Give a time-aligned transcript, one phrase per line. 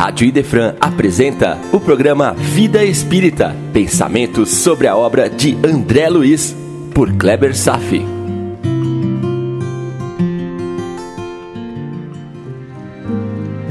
[0.00, 6.56] Rádio Idefran apresenta o programa Vida Espírita, pensamentos sobre a obra de André Luiz,
[6.94, 8.02] por Kleber Safi.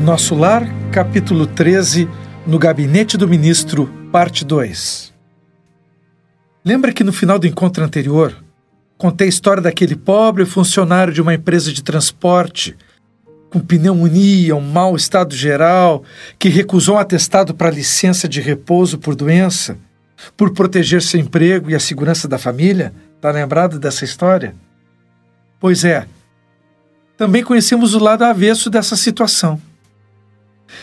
[0.04, 2.08] Nosso Lar, capítulo 13,
[2.46, 5.12] no Gabinete do Ministro, parte 2.
[6.64, 8.36] Lembra que no final do encontro anterior,
[9.00, 12.78] contei a história daquele pobre funcionário de uma empresa de transporte
[13.50, 16.04] com pneumonia, um mau estado geral,
[16.38, 19.78] que recusou um atestado para licença de repouso por doença,
[20.38, 22.94] por proteger seu emprego e a segurança da família?
[23.16, 24.56] Está lembrado dessa história?
[25.60, 26.08] Pois é.
[27.18, 29.60] Também conhecemos o lado avesso dessa situação.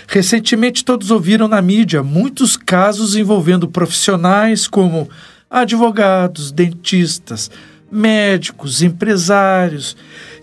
[0.09, 5.09] Recentemente, todos ouviram na mídia muitos casos envolvendo profissionais como
[5.49, 7.51] advogados, dentistas,
[7.91, 9.97] médicos, empresários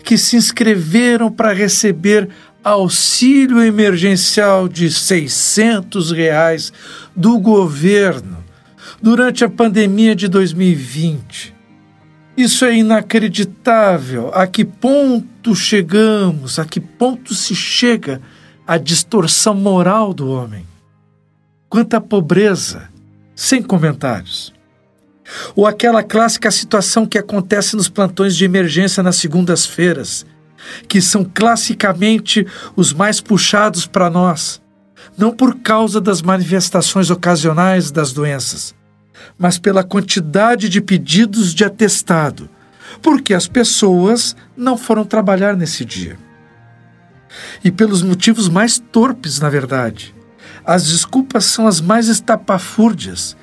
[0.04, 2.28] que se inscreveram para receber
[2.62, 6.72] auxílio emergencial de 600 reais
[7.14, 8.42] do governo
[9.02, 11.54] durante a pandemia de 2020.
[12.36, 14.30] Isso é inacreditável.
[14.34, 16.58] A que ponto chegamos?
[16.58, 18.20] A que ponto se chega
[18.66, 20.66] a distorção moral do homem?
[21.68, 22.88] Quanta pobreza!
[23.34, 24.53] Sem comentários.
[25.56, 30.26] Ou aquela clássica situação que acontece nos plantões de emergência nas segundas-feiras,
[30.88, 34.60] que são classicamente os mais puxados para nós,
[35.16, 38.74] não por causa das manifestações ocasionais das doenças,
[39.38, 42.48] mas pela quantidade de pedidos de atestado,
[43.02, 46.18] porque as pessoas não foram trabalhar nesse dia.
[47.64, 50.14] E pelos motivos mais torpes, na verdade.
[50.64, 53.36] As desculpas são as mais estapafúrdias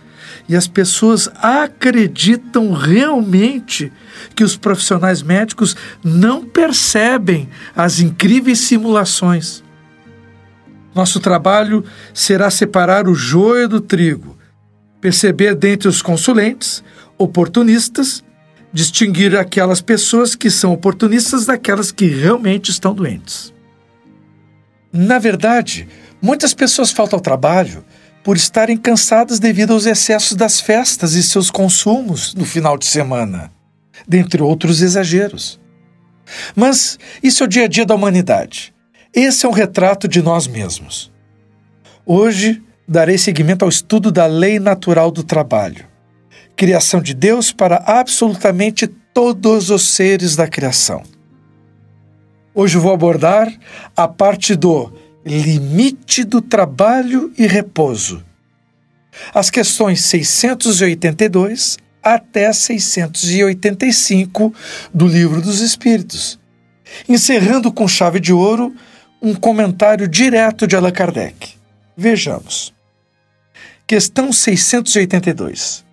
[0.48, 3.92] e as pessoas acreditam realmente
[4.36, 9.64] que os profissionais médicos não percebem as incríveis simulações.
[10.94, 11.84] Nosso trabalho
[12.14, 14.38] será separar o joio do trigo,
[15.00, 16.84] perceber dentre os consulentes,
[17.18, 18.24] oportunistas,
[18.74, 23.54] distinguir aquelas pessoas que são oportunistas daquelas que realmente estão doentes.
[24.92, 25.88] Na verdade,
[26.22, 27.84] muitas pessoas faltam ao trabalho
[28.24, 33.52] por estarem cansadas devido aos excessos das festas e seus consumos no final de semana,
[34.08, 35.60] dentre outros exageros.
[36.56, 38.74] Mas isso é o dia a dia da humanidade.
[39.14, 41.12] Esse é um retrato de nós mesmos.
[42.06, 45.86] Hoje darei seguimento ao estudo da lei natural do trabalho,
[46.56, 51.04] criação de Deus para absolutamente todos os seres da criação.
[52.54, 53.52] Hoje vou abordar
[53.96, 54.92] a parte do
[55.26, 58.24] limite do trabalho e repouso.
[59.34, 64.54] As questões 682 até 685
[64.94, 66.40] do Livro dos Espíritos,
[67.08, 68.74] encerrando com chave de ouro
[69.22, 71.54] um comentário direto de Allan Kardec.
[71.96, 72.74] Vejamos.
[73.86, 75.86] Questão 682.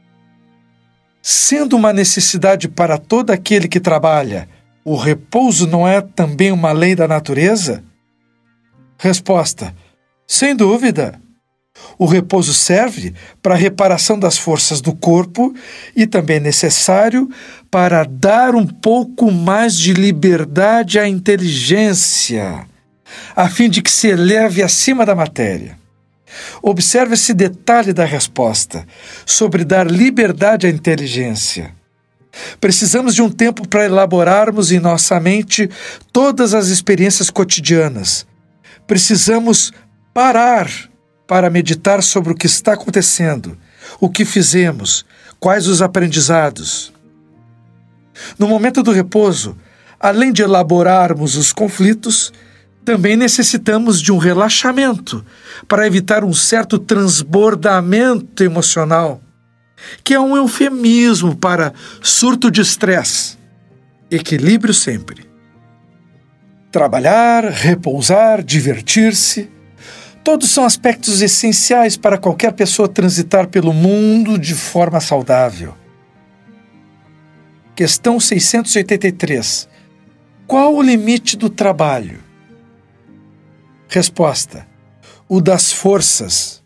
[1.21, 4.49] Sendo uma necessidade para todo aquele que trabalha,
[4.83, 7.85] o repouso não é também uma lei da natureza?
[8.99, 9.75] Resposta:
[10.27, 11.21] Sem dúvida.
[11.97, 15.55] O repouso serve para a reparação das forças do corpo
[15.95, 17.29] e também é necessário
[17.71, 22.67] para dar um pouco mais de liberdade à inteligência,
[23.37, 25.79] a fim de que se eleve acima da matéria.
[26.61, 28.85] Observe esse detalhe da resposta
[29.25, 31.75] sobre dar liberdade à inteligência.
[32.61, 35.69] Precisamos de um tempo para elaborarmos em nossa mente
[36.13, 38.27] todas as experiências cotidianas,
[38.89, 39.71] precisamos
[40.15, 40.69] parar
[41.27, 43.57] para meditar sobre o que está acontecendo,
[44.01, 45.05] o que fizemos,
[45.39, 46.93] quais os aprendizados.
[48.39, 49.57] No momento do repouso,
[50.01, 52.33] além de elaborarmos os conflitos,
[52.85, 55.25] também necessitamos de um relaxamento
[55.69, 59.21] para evitar um certo transbordamento emocional,
[60.03, 63.37] que é um eufemismo para surto de estresse.
[64.11, 65.28] Equilíbrio sempre.
[66.71, 69.51] Trabalhar, repousar, divertir-se.
[70.23, 75.75] Todos são aspectos essenciais para qualquer pessoa transitar pelo mundo de forma saudável.
[77.75, 79.69] Questão 683.
[80.47, 82.19] Qual o limite do trabalho?
[83.89, 84.67] Resposta:
[85.27, 86.63] O das forças.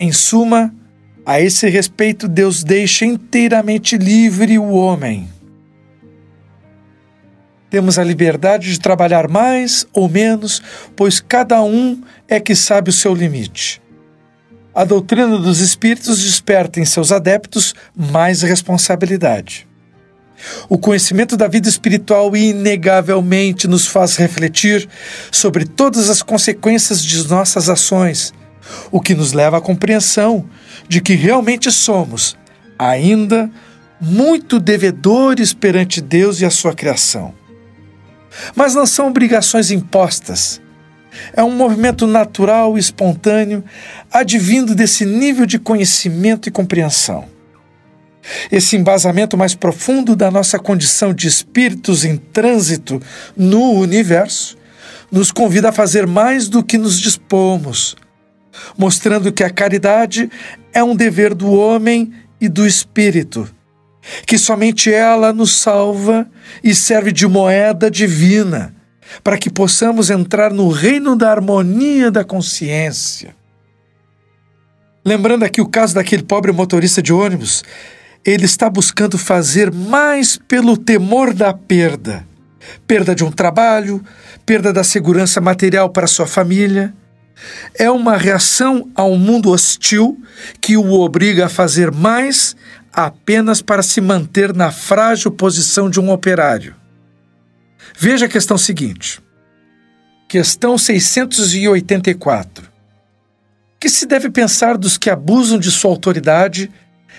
[0.00, 0.74] Em suma,
[1.26, 5.28] a esse respeito, Deus deixa inteiramente livre o homem.
[7.70, 10.62] Temos a liberdade de trabalhar mais ou menos,
[10.96, 13.82] pois cada um é que sabe o seu limite.
[14.74, 19.66] A doutrina dos espíritos desperta em seus adeptos mais responsabilidade.
[20.68, 24.88] O conhecimento da vida espiritual inegavelmente nos faz refletir
[25.30, 28.32] sobre todas as consequências de nossas ações,
[28.90, 30.48] o que nos leva à compreensão
[30.88, 32.36] de que realmente somos,
[32.78, 33.50] ainda,
[34.00, 37.34] muito devedores perante Deus e a sua criação.
[38.54, 40.60] Mas não são obrigações impostas.
[41.32, 43.64] É um movimento natural e espontâneo,
[44.12, 47.24] advindo desse nível de conhecimento e compreensão.
[48.50, 53.00] Esse embasamento mais profundo da nossa condição de espíritos em trânsito
[53.36, 54.56] no universo
[55.10, 57.96] nos convida a fazer mais do que nos dispomos,
[58.76, 60.30] mostrando que a caridade
[60.72, 63.48] é um dever do homem e do espírito,
[64.26, 66.28] que somente ela nos salva
[66.62, 68.74] e serve de moeda divina
[69.24, 73.34] para que possamos entrar no reino da harmonia da consciência.
[75.04, 77.62] Lembrando aqui o caso daquele pobre motorista de ônibus
[78.24, 82.26] ele está buscando fazer mais pelo temor da perda
[82.86, 84.02] perda de um trabalho,
[84.44, 86.92] perda da segurança material para sua família.
[87.74, 90.20] É uma reação a um mundo hostil
[90.60, 92.56] que o obriga a fazer mais
[93.06, 96.74] apenas para se manter na frágil posição de um operário.
[97.96, 99.22] Veja a questão seguinte.
[100.28, 102.68] Questão 684.
[103.78, 106.72] Que se deve pensar dos que abusam de sua autoridade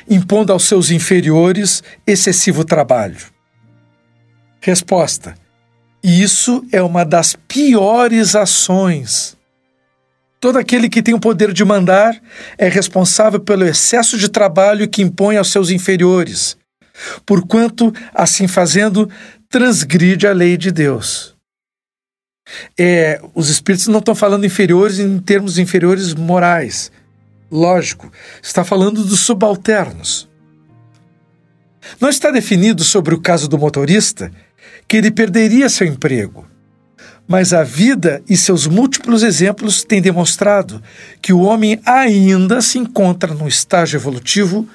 [0.10, 3.28] impondo aos seus inferiores excessivo trabalho?
[4.60, 5.34] Resposta:
[6.04, 9.38] Isso é uma das piores ações.
[10.40, 12.20] Todo aquele que tem o poder de mandar
[12.58, 16.58] é responsável pelo excesso de trabalho que impõe aos seus inferiores,
[17.26, 19.10] porquanto, assim fazendo,
[19.50, 21.36] transgride a lei de Deus.
[22.78, 26.92] É, os espíritos não estão falando inferiores em termos inferiores morais,
[27.52, 28.12] Lógico,
[28.44, 30.30] está falando dos subalternos.
[32.00, 34.32] Não está definido sobre o caso do motorista
[34.88, 36.48] que ele perderia seu emprego.
[37.30, 40.82] Mas a vida e seus múltiplos exemplos têm demonstrado
[41.22, 44.68] que o homem ainda se encontra num estágio evolutivo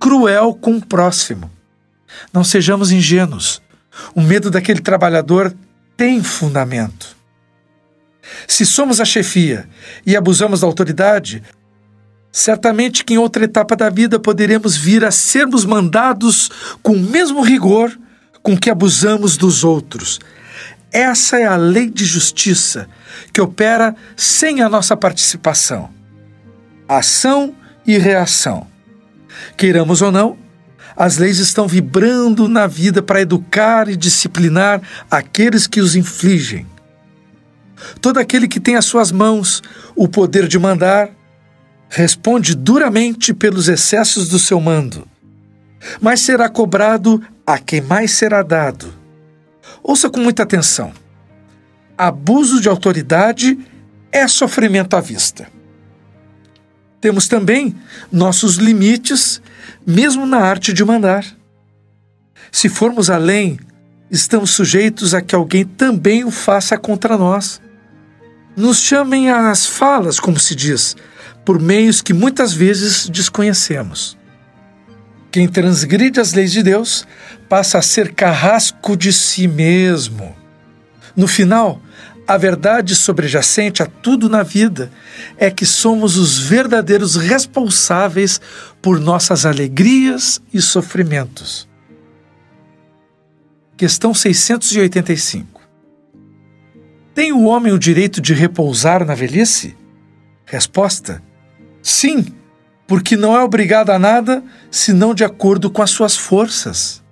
[0.00, 1.50] cruel com o próximo.
[2.32, 3.60] Não sejamos ingênuos.
[4.14, 5.54] O medo daquele trabalhador
[5.94, 7.14] tem fundamento.
[8.48, 9.68] Se somos a chefia
[10.06, 11.42] e abusamos da autoridade,
[12.36, 16.50] Certamente que em outra etapa da vida poderemos vir a sermos mandados
[16.82, 17.96] com o mesmo rigor
[18.42, 20.18] com que abusamos dos outros.
[20.94, 22.88] Essa é a lei de justiça
[23.32, 25.90] que opera sem a nossa participação.
[26.88, 27.52] Ação
[27.84, 28.68] e reação.
[29.56, 30.38] Queiramos ou não,
[30.96, 34.80] as leis estão vibrando na vida para educar e disciplinar
[35.10, 36.64] aqueles que os infligem.
[38.00, 39.64] Todo aquele que tem às suas mãos
[39.96, 41.10] o poder de mandar,
[41.88, 45.08] responde duramente pelos excessos do seu mando,
[46.00, 49.03] mas será cobrado a quem mais será dado.
[49.86, 50.94] Ouça com muita atenção.
[51.96, 53.58] Abuso de autoridade
[54.10, 55.46] é sofrimento à vista.
[57.02, 57.76] Temos também
[58.10, 59.42] nossos limites,
[59.86, 61.26] mesmo na arte de mandar.
[62.50, 63.60] Se formos além,
[64.10, 67.60] estamos sujeitos a que alguém também o faça contra nós.
[68.56, 70.96] Nos chamem às falas, como se diz,
[71.44, 74.16] por meios que muitas vezes desconhecemos.
[75.34, 77.04] Quem transgride as leis de Deus
[77.48, 80.32] passa a ser carrasco de si mesmo.
[81.16, 81.82] No final,
[82.24, 84.92] a verdade sobrejacente a tudo na vida
[85.36, 88.40] é que somos os verdadeiros responsáveis
[88.80, 91.68] por nossas alegrias e sofrimentos.
[93.76, 95.60] Questão 685.
[97.12, 99.76] Tem o homem o direito de repousar na velhice?
[100.46, 101.20] Resposta:
[101.82, 102.24] Sim,
[102.86, 107.02] porque não é obrigado a nada senão de acordo com as suas forças.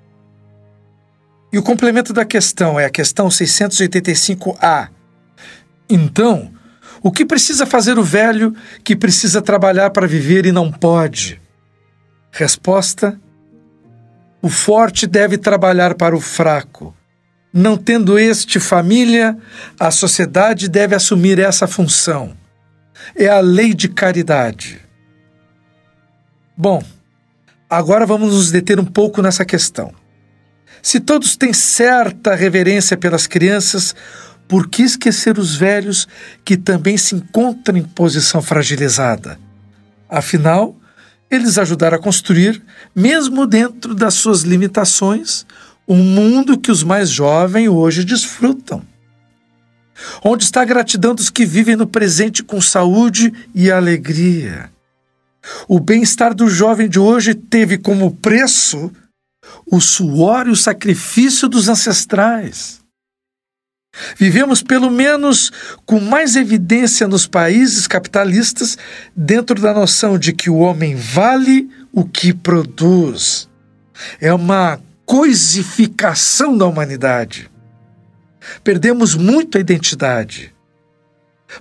[1.53, 4.89] E o complemento da questão é a questão 685A.
[5.89, 6.53] Então,
[7.03, 11.41] o que precisa fazer o velho que precisa trabalhar para viver e não pode?
[12.31, 13.21] Resposta:
[14.41, 16.95] O forte deve trabalhar para o fraco.
[17.53, 19.37] Não tendo este família,
[19.79, 22.35] a sociedade deve assumir essa função
[23.15, 24.81] é a lei de caridade.
[26.57, 26.83] Bom,
[27.69, 29.93] agora vamos nos deter um pouco nessa questão.
[30.83, 33.95] Se todos têm certa reverência pelas crianças,
[34.47, 36.07] por que esquecer os velhos
[36.45, 39.39] que também se encontram em posição fragilizada?
[40.09, 40.77] Afinal,
[41.31, 42.63] eles ajudaram a construir,
[42.95, 45.47] mesmo dentro das suas limitações,
[45.89, 48.83] um mundo que os mais jovens hoje desfrutam.
[50.23, 54.71] Onde está a gratidão dos que vivem no presente com saúde e alegria?
[55.69, 58.91] O bem-estar do jovem de hoje teve como preço
[59.67, 62.81] o suor e o sacrifício dos ancestrais.
[64.17, 65.53] Vivemos, pelo menos
[65.85, 68.79] com mais evidência nos países capitalistas,
[69.15, 73.49] dentro da noção de que o homem vale o que produz.
[74.21, 77.51] É uma coisificação da humanidade.
[78.65, 80.55] Perdemos muito a identidade.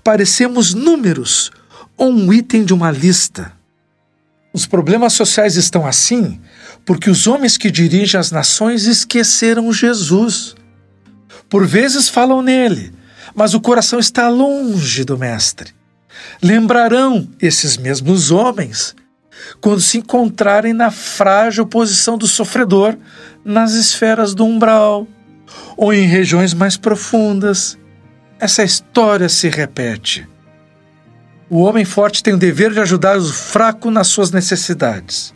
[0.03, 1.51] Parecemos números
[1.97, 3.51] ou um item de uma lista.
[4.53, 6.39] Os problemas sociais estão assim
[6.85, 10.55] porque os homens que dirigem as nações esqueceram Jesus.
[11.49, 12.93] Por vezes falam nele,
[13.33, 15.73] mas o coração está longe do Mestre.
[16.41, 18.95] Lembrarão esses mesmos homens
[19.59, 22.97] quando se encontrarem na frágil posição do sofredor
[23.43, 25.07] nas esferas do umbral
[25.77, 27.77] ou em regiões mais profundas.
[28.39, 30.27] Essa história se repete.
[31.53, 35.33] O homem forte tem o dever de ajudar o fraco nas suas necessidades.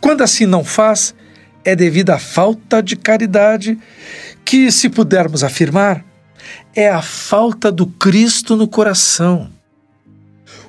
[0.00, 1.14] Quando assim não faz,
[1.62, 3.78] é devido à falta de caridade,
[4.46, 6.02] que, se pudermos afirmar,
[6.74, 9.50] é a falta do Cristo no coração.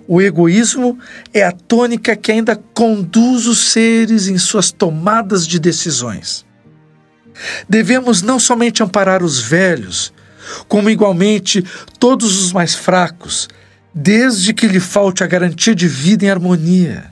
[0.06, 1.00] O egoísmo
[1.34, 6.46] é a tônica que ainda conduz os seres em suas tomadas de decisões.
[7.70, 10.12] Devemos não somente amparar os velhos,
[10.68, 11.64] como igualmente
[11.98, 13.48] todos os mais fracos,
[14.00, 17.12] desde que lhe falte a garantia de vida em harmonia.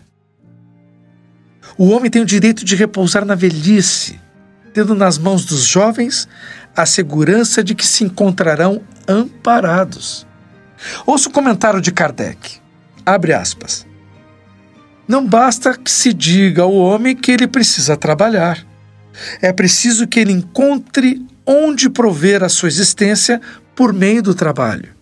[1.80, 4.20] O homem tem o direito de repousar na velhice,
[4.72, 6.28] tendo nas mãos dos jovens
[6.76, 10.28] a segurança de que se encontrarão amparados.
[11.08, 12.60] Ouça o comentário de Kardec.
[13.04, 13.84] Abre aspas.
[15.08, 18.64] Não basta que se diga ao homem que ele precisa trabalhar.
[19.42, 23.42] É preciso que ele encontre onde prover a sua existência
[23.76, 24.95] por meio do trabalho.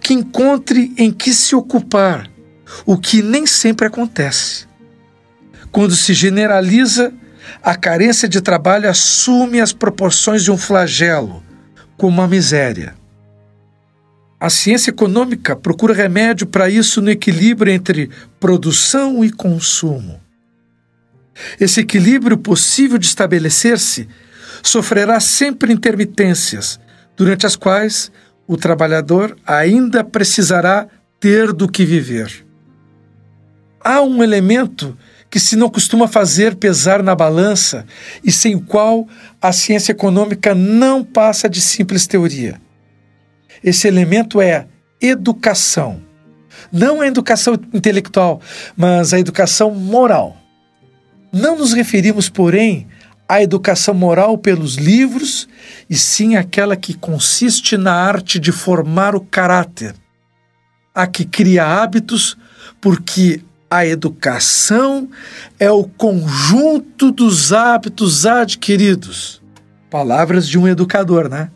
[0.00, 2.30] Que encontre em que se ocupar,
[2.84, 4.66] o que nem sempre acontece.
[5.70, 7.12] Quando se generaliza,
[7.62, 11.42] a carência de trabalho assume as proporções de um flagelo,
[11.96, 12.94] como a miséria.
[14.38, 20.20] A ciência econômica procura remédio para isso no equilíbrio entre produção e consumo.
[21.60, 24.08] Esse equilíbrio possível de estabelecer-se
[24.62, 26.78] sofrerá sempre intermitências,
[27.16, 28.10] durante as quais
[28.46, 30.86] o trabalhador ainda precisará
[31.18, 32.44] ter do que viver.
[33.80, 34.96] Há um elemento
[35.30, 37.84] que se não costuma fazer pesar na balança
[38.22, 39.06] e sem o qual
[39.40, 42.60] a ciência econômica não passa de simples teoria
[43.66, 44.66] esse elemento é
[45.00, 46.00] educação.
[46.72, 48.40] Não a educação intelectual,
[48.76, 50.36] mas a educação moral.
[51.32, 52.86] Não nos referimos, porém,
[53.28, 55.48] à educação moral pelos livros,
[55.88, 59.94] e sim aquela que consiste na arte de formar o caráter,
[60.94, 62.36] a que cria hábitos,
[62.80, 65.08] porque a educação
[65.58, 69.42] é o conjunto dos hábitos adquiridos.
[69.90, 71.50] Palavras de um educador, né?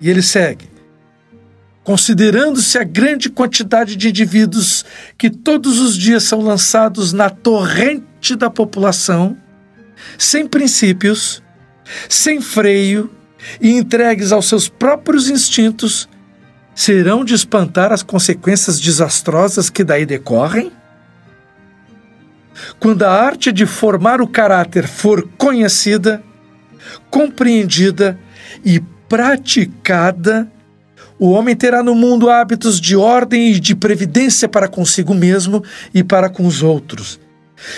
[0.00, 0.68] E ele segue:
[1.82, 4.84] considerando-se a grande quantidade de indivíduos
[5.16, 9.36] que todos os dias são lançados na torrente da população,
[10.18, 11.42] sem princípios,
[12.08, 13.10] sem freio
[13.60, 16.08] e entregues aos seus próprios instintos,
[16.74, 20.72] serão de espantar as consequências desastrosas que daí decorrem?
[22.78, 26.22] Quando a arte de formar o caráter for conhecida,
[27.10, 28.18] compreendida
[28.64, 30.50] e praticada,
[31.18, 35.62] o homem terá no mundo hábitos de ordem e de previdência para consigo mesmo
[35.94, 37.20] e para com os outros,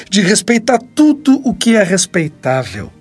[0.09, 2.93] de respeitar tudo o que é respeitável.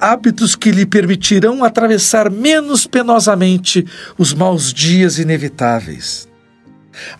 [0.00, 3.84] Hábitos que lhe permitirão atravessar menos penosamente
[4.16, 6.28] os maus dias inevitáveis.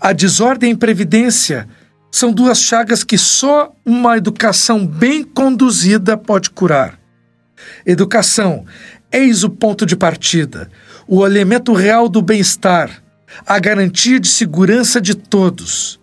[0.01, 1.69] A desordem e previdência
[2.11, 6.99] são duas chagas que só uma educação bem conduzida pode curar.
[7.85, 8.65] Educação,
[9.13, 10.71] eis o ponto de partida
[11.07, 13.03] o elemento real do bem-estar,
[13.47, 16.01] a garantia de segurança de todos.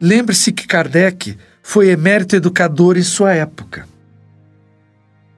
[0.00, 1.36] Lembre-se que Kardec
[1.68, 3.88] foi emérito educador em sua época.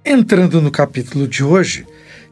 [0.04, 1.86] Entrando no capítulo de hoje,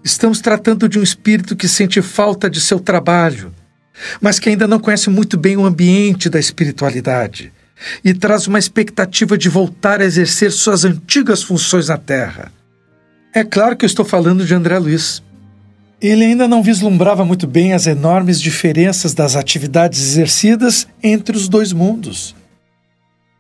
[0.05, 3.55] estamos tratando de um espírito que sente falta de seu trabalho,
[4.21, 7.51] mas que ainda não conhece muito bem o ambiente da espiritualidade
[8.05, 12.53] e traz uma expectativa de voltar a exercer suas antigas funções na Terra.
[13.35, 15.23] É claro que eu estou falando de André Luiz.
[16.03, 21.73] Ele ainda não vislumbrava muito bem as enormes diferenças das atividades exercidas entre os dois
[21.73, 22.37] mundos.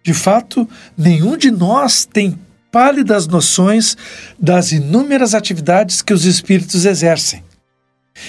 [0.06, 2.38] De fato, nenhum de nós tem
[2.70, 3.96] pálidas noções
[4.38, 7.42] das inúmeras atividades que os espíritos exercem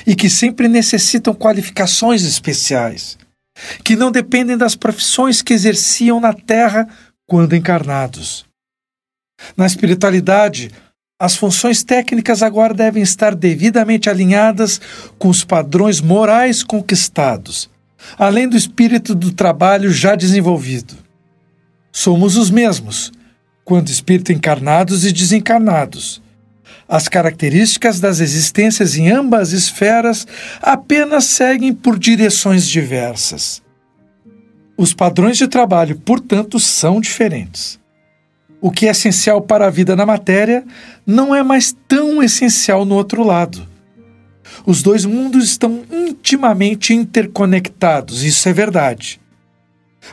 [0.03, 3.15] e que sempre necessitam qualificações especiais,
[3.84, 6.89] que não dependem das profissões que exerciam na Terra
[7.27, 8.43] quando encarnados.
[9.55, 10.72] Na espiritualidade,
[11.19, 14.79] As funções técnicas agora devem estar devidamente alinhadas
[15.17, 17.67] com os padrões morais conquistados,
[18.19, 21.07] além do espírito do trabalho já desenvolvido.
[22.00, 23.12] Somos os mesmos,
[23.66, 26.22] quanto espírito encarnados e desencarnados.
[26.88, 30.27] As características das existências em ambas esferas
[30.62, 33.63] apenas seguem por direções diversas.
[34.77, 37.80] Os padrões de trabalho, portanto, são diferentes.
[38.62, 40.63] O que é essencial para a vida na matéria
[41.04, 43.68] não é mais tão essencial no outro lado.
[44.68, 49.20] Os dois mundos estão intimamente interconectados, isso é verdade.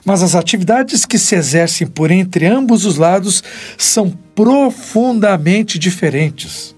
[0.05, 3.43] Mas as atividades que se exercem por entre ambos os lados
[3.77, 6.75] são profundamente diferentes.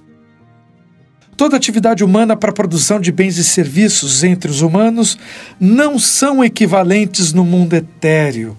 [1.37, 5.19] Toda atividade humana para a produção de bens e serviços entre os humanos
[5.61, 8.57] não são equivalentes no mundo etéreo.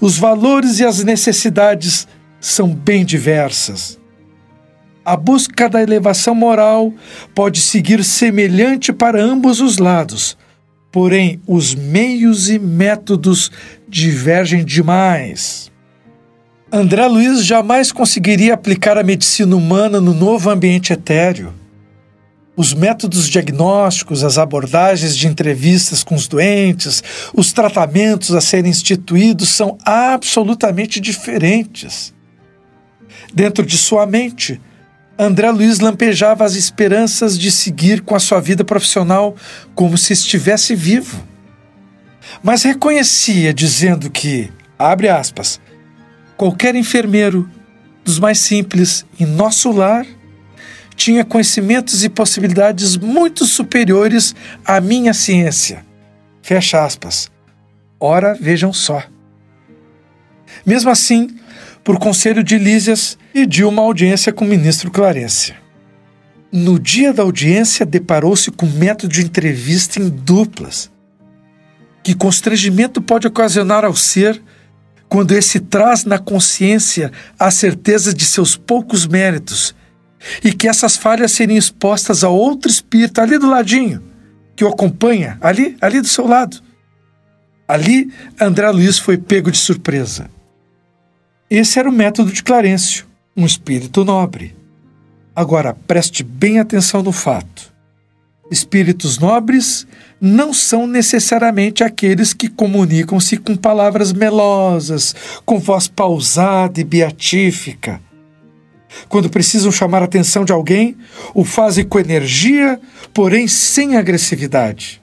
[0.00, 2.06] Os valores e as necessidades
[2.38, 3.98] são bem diversas.
[5.04, 6.92] A busca da elevação moral
[7.34, 10.36] pode seguir semelhante para ambos os lados,
[10.90, 13.50] porém os meios e métodos
[13.88, 15.70] divergem demais.
[16.70, 21.54] André Luiz jamais conseguiria aplicar a medicina humana no novo ambiente etéreo.
[22.56, 27.02] Os métodos diagnósticos, as abordagens de entrevistas com os doentes,
[27.34, 32.14] os tratamentos a serem instituídos são absolutamente diferentes.
[33.32, 34.60] Dentro de sua mente,
[35.18, 39.34] André Luiz lampejava as esperanças de seguir com a sua vida profissional
[39.74, 41.26] como se estivesse vivo.
[42.42, 45.60] Mas reconhecia, dizendo que, abre aspas,
[46.36, 47.50] Qualquer enfermeiro,
[48.04, 50.06] dos mais simples, em nosso lar,
[50.94, 55.84] tinha conhecimentos e possibilidades muito superiores à minha ciência.
[56.42, 57.30] Fecha aspas.
[57.98, 59.02] Ora, vejam só.
[60.64, 61.34] Mesmo assim,
[61.86, 65.54] por conselho de Lísias, pediu uma audiência com o ministro Clarência.
[66.50, 70.90] No dia da audiência, deparou-se com método de entrevista em duplas.
[72.02, 74.42] Que constrangimento pode ocasionar ao ser
[75.08, 79.72] quando esse traz na consciência a certeza de seus poucos méritos
[80.42, 84.02] e que essas falhas serem expostas a outro espírito ali do ladinho,
[84.56, 86.60] que o acompanha, ali, ali do seu lado.
[87.68, 90.34] Ali, André Luiz foi pego de surpresa.
[91.48, 93.06] Esse era o método de Clarencio,
[93.36, 94.56] um espírito nobre.
[95.34, 97.72] Agora, preste bem atenção no fato.
[98.50, 99.86] Espíritos nobres
[100.20, 108.00] não são necessariamente aqueles que comunicam-se com palavras melosas, com voz pausada e beatífica.
[109.08, 110.96] Quando precisam chamar a atenção de alguém,
[111.32, 112.80] o fazem com energia,
[113.14, 115.00] porém sem agressividade.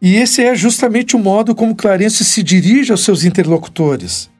[0.00, 4.32] E esse é justamente o modo como Clarence se dirige aos seus interlocutores.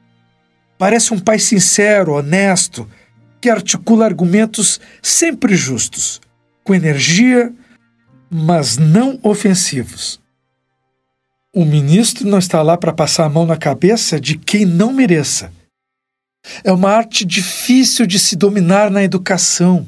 [0.77, 2.89] Parece um pai sincero, honesto,
[3.39, 6.19] que articula argumentos sempre justos,
[6.63, 7.53] com energia
[8.29, 10.19] mas não ofensivos.
[11.53, 15.53] O ministro não está lá para passar a mão na cabeça de quem não mereça.
[16.63, 19.87] É uma arte difícil de se dominar na educação.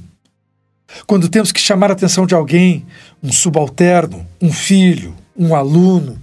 [1.06, 2.86] Quando temos que chamar a atenção de alguém,
[3.22, 6.22] um subalterno, um filho, um aluno,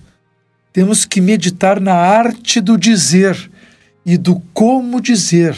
[0.73, 3.51] temos que meditar na arte do dizer
[4.05, 5.57] e do como dizer.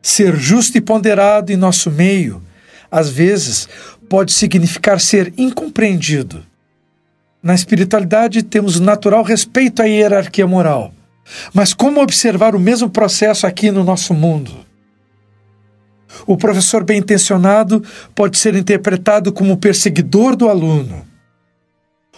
[0.00, 2.42] Ser justo e ponderado em nosso meio,
[2.90, 3.68] às vezes,
[4.08, 6.44] pode significar ser incompreendido.
[7.42, 10.92] Na espiritualidade, temos natural respeito à hierarquia moral.
[11.52, 14.52] Mas como observar o mesmo processo aqui no nosso mundo?
[16.26, 17.82] O professor bem intencionado
[18.14, 21.06] pode ser interpretado como perseguidor do aluno.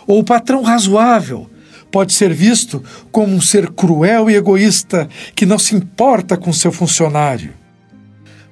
[0.06, 1.48] Ou o patrão razoável
[1.94, 6.72] pode ser visto como um ser cruel e egoísta que não se importa com seu
[6.72, 7.54] funcionário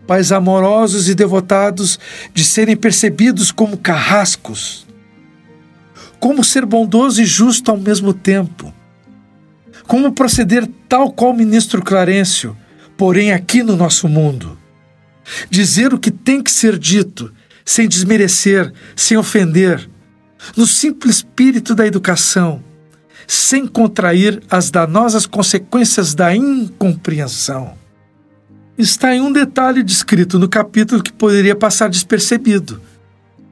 [0.06, 1.98] pais amorosos e devotados,
[2.34, 4.86] de serem percebidos como carrascos.
[6.20, 8.74] Como ser bondoso e justo ao mesmo tempo.
[9.86, 12.56] Como proceder tal qual o ministro Clarencio,
[12.96, 14.58] porém aqui no nosso mundo.
[15.48, 17.32] Dizer o que tem que ser dito,
[17.64, 19.88] sem desmerecer, sem ofender,
[20.56, 22.62] no simples espírito da educação,
[23.26, 27.82] sem contrair as danosas consequências da incompreensão
[28.82, 32.80] está em um detalhe descrito no capítulo que poderia passar despercebido.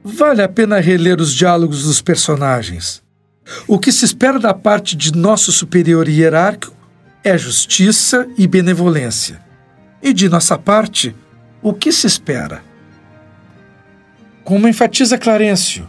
[0.03, 3.01] Vale a pena reler os diálogos dos personagens.
[3.67, 6.75] O que se espera da parte de nosso superior hierárquico
[7.23, 9.41] é justiça e benevolência.
[10.01, 11.15] E de nossa parte,
[11.61, 12.63] o que se espera?
[14.43, 15.87] Como enfatiza Clarencio,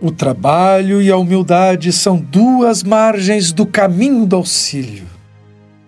[0.00, 5.06] o trabalho e a humildade são duas margens do caminho do auxílio.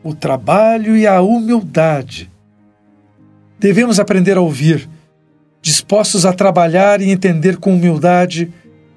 [0.03, 2.31] O trabalho e a humildade
[3.59, 4.89] Devemos aprender a ouvir,
[5.63, 8.53] dispostos a trabalhar e entender com humildade,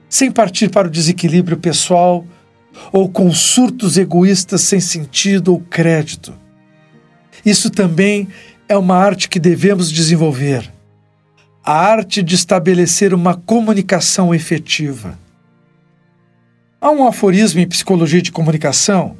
[0.09, 2.25] sem partir para o desequilíbrio pessoal
[2.91, 6.33] ou com surtos egoístas sem sentido ou crédito.
[7.45, 8.27] Isso também
[8.67, 10.71] é uma arte que devemos desenvolver
[11.63, 15.17] a arte de estabelecer uma comunicação efetiva.
[16.81, 19.17] Há um aforismo em psicologia de comunicação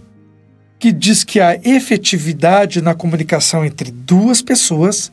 [0.80, 5.12] que diz que a efetividade na comunicação entre duas pessoas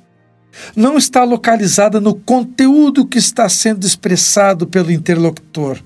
[0.74, 5.82] não está localizada no conteúdo que está sendo expressado pelo interlocutor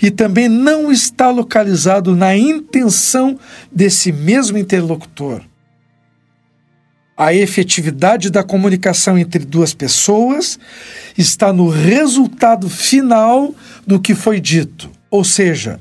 [0.00, 3.38] e também não está localizado na intenção
[3.70, 5.42] desse mesmo interlocutor.
[7.20, 10.58] A efetividade da comunicação entre duas pessoas
[11.18, 13.54] está no resultado final
[13.86, 15.78] do que foi dito, ou seja,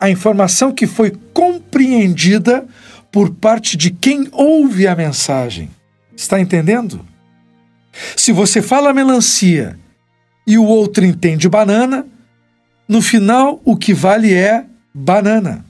[0.00, 2.66] a informação que foi compreendida
[3.12, 5.68] por parte de quem ouve a mensagem.
[6.16, 7.04] Está entendendo?
[8.16, 9.78] Se você fala melancia
[10.46, 12.06] e o outro entende banana,
[12.88, 14.64] no final o que vale é
[14.94, 15.66] banana.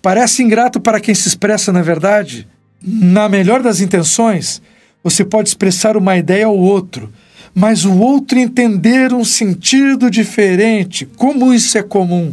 [0.00, 2.48] Parece ingrato para quem se expressa na verdade,
[2.82, 4.62] na melhor das intenções,
[5.02, 7.12] você pode expressar uma ideia ao outro,
[7.54, 11.06] mas o outro entender um sentido diferente.
[11.16, 12.32] Como isso é comum?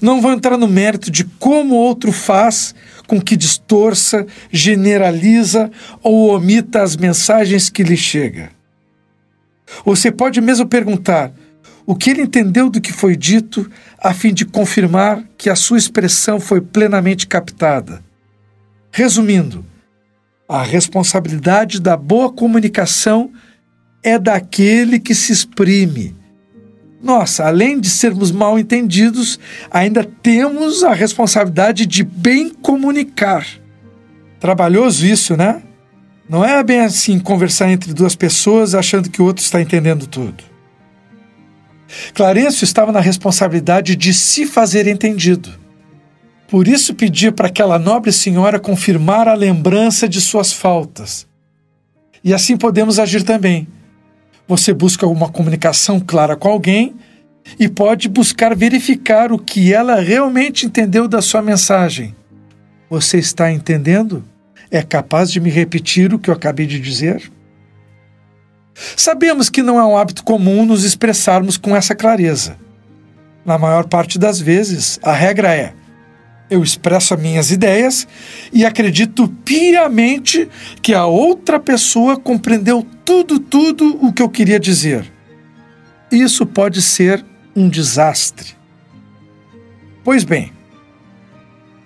[0.00, 2.74] Não vou entrar no mérito de como o outro faz
[3.06, 5.70] com que distorça, generaliza
[6.02, 8.50] ou omita as mensagens que lhe chega.
[9.84, 11.32] Você pode mesmo perguntar
[11.84, 15.78] o que ele entendeu do que foi dito, a fim de confirmar que a sua
[15.78, 18.02] expressão foi plenamente captada.
[18.96, 19.62] Resumindo,
[20.48, 23.30] a responsabilidade da boa comunicação
[24.02, 26.16] é daquele que se exprime.
[27.02, 29.38] Nossa, além de sermos mal entendidos,
[29.70, 33.46] ainda temos a responsabilidade de bem comunicar.
[34.40, 35.62] Trabalhoso isso, né?
[36.26, 40.42] Não é bem assim conversar entre duas pessoas achando que o outro está entendendo tudo.
[42.14, 45.65] Clarencio estava na responsabilidade de se fazer entendido.
[46.48, 51.26] Por isso pedia para aquela nobre senhora confirmar a lembrança de suas faltas.
[52.22, 53.66] E assim podemos agir também.
[54.46, 56.94] Você busca uma comunicação clara com alguém
[57.58, 62.14] e pode buscar verificar o que ela realmente entendeu da sua mensagem.
[62.88, 64.24] Você está entendendo?
[64.70, 67.30] É capaz de me repetir o que eu acabei de dizer?
[68.96, 72.56] Sabemos que não é um hábito comum nos expressarmos com essa clareza.
[73.44, 75.72] Na maior parte das vezes, a regra é:
[76.48, 78.06] eu expresso as minhas ideias
[78.52, 80.48] e acredito piamente
[80.80, 85.10] que a outra pessoa compreendeu tudo, tudo o que eu queria dizer.
[86.10, 88.54] Isso pode ser um desastre.
[90.04, 90.52] Pois bem,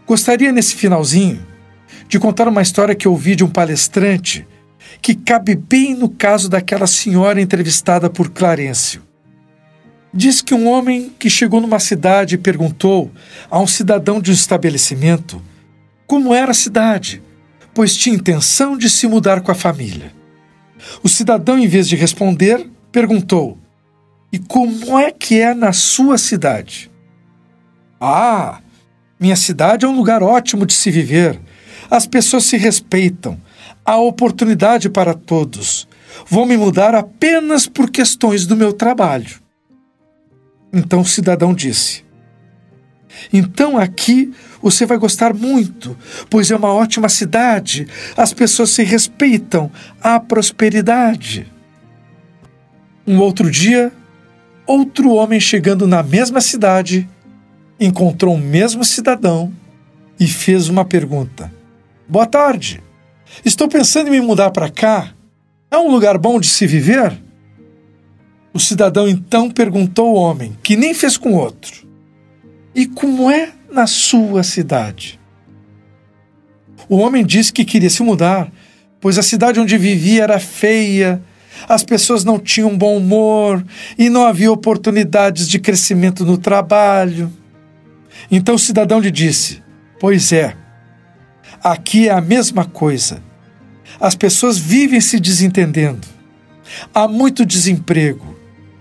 [0.07, 1.47] gostaria nesse finalzinho
[2.07, 4.47] de contar uma história que ouvi de um palestrante
[5.01, 9.10] que cabe bem no caso daquela senhora entrevistada por Clarencio.
[10.13, 13.11] Diz que um homem que chegou numa cidade perguntou
[13.49, 15.41] a um cidadão de um estabelecimento
[16.07, 17.23] como era a cidade,
[17.73, 20.13] pois tinha intenção de se mudar com a família.
[21.05, 23.57] O cidadão, em vez de responder, perguntou:
[24.33, 26.91] E como é que é na sua cidade?
[28.01, 28.61] Ah,
[29.21, 31.39] minha cidade é um lugar ótimo de se viver.
[31.89, 33.41] As pessoas se respeitam.
[33.85, 35.87] Há oportunidade para todos.
[36.27, 39.41] Vou me mudar apenas por questões do meu trabalho.
[40.73, 42.05] Então o cidadão disse:
[43.33, 45.97] Então aqui você vai gostar muito,
[46.29, 49.71] pois é uma ótima cidade, as pessoas se respeitam,
[50.03, 51.51] há prosperidade.
[53.07, 53.93] Um outro dia,
[54.67, 57.09] outro homem chegando na mesma cidade
[57.79, 59.53] encontrou o mesmo cidadão
[60.19, 61.53] e fez uma pergunta:
[62.07, 62.83] Boa tarde,
[63.45, 65.13] estou pensando em me mudar para cá.
[65.71, 67.17] É um lugar bom de se viver?
[68.53, 71.87] O cidadão então perguntou ao homem, que nem fez com outro:
[72.75, 75.21] E como é na sua cidade?
[76.89, 78.51] O homem disse que queria se mudar,
[79.01, 81.23] pois a cidade onde vivia era feia,
[81.69, 83.65] as pessoas não tinham bom humor
[83.97, 87.33] e não havia oportunidades de crescimento no trabalho.
[88.31, 89.63] Então o cidadão lhe disse:
[90.01, 90.57] Pois é,
[91.63, 93.23] aqui é a mesma coisa.
[94.01, 96.07] As pessoas vivem se desentendendo.
[96.95, 98.30] Há muito desemprego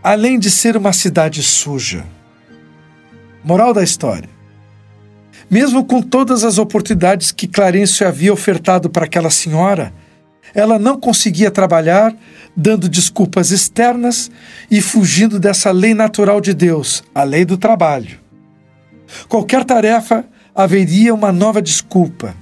[0.03, 2.05] além de ser uma cidade suja.
[3.43, 4.29] Moral da história:
[5.49, 9.93] mesmo com todas as oportunidades que Clarencio havia ofertado para aquela senhora,
[10.53, 12.15] ela não conseguia trabalhar,
[12.55, 14.31] dando desculpas externas
[14.69, 18.19] e fugindo dessa lei natural de Deus, a lei do trabalho.
[19.27, 22.35] Qualquer tarefa haveria uma nova desculpa.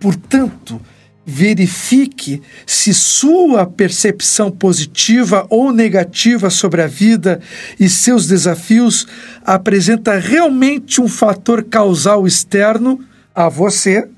[0.00, 0.80] Portanto,
[1.24, 7.40] verifique se sua percepção positiva ou negativa sobre a vida
[7.78, 9.06] e seus desafios
[9.44, 13.00] apresenta realmente um fator causal externo
[13.34, 14.08] a você,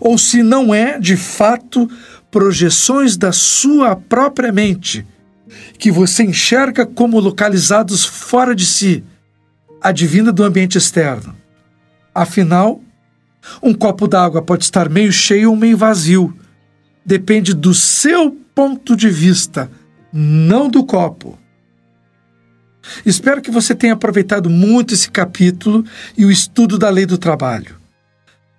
[0.00, 1.90] ou se não é, de fato,
[2.30, 5.06] projeções da sua própria mente,
[5.78, 9.02] que você enxerga como localizados fora de si,
[9.82, 11.34] advinda do ambiente externo.
[12.14, 12.80] Afinal,
[13.62, 16.36] um copo d'água pode estar meio cheio ou meio vazio.
[17.04, 19.70] Depende do seu ponto de vista,
[20.12, 21.38] não do copo.
[23.04, 25.84] Espero que você tenha aproveitado muito esse capítulo
[26.16, 27.76] e o estudo da lei do trabalho.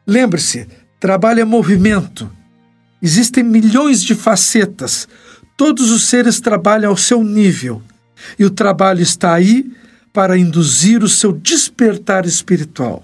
[0.06, 0.68] Lembre-se:
[1.00, 2.30] trabalho é movimento.
[3.02, 5.08] Existem milhões de facetas.
[5.58, 7.82] Todos os seres trabalham ao seu nível.
[8.38, 9.72] E o trabalho está aí
[10.14, 13.04] para induzir o seu despertar espiritual.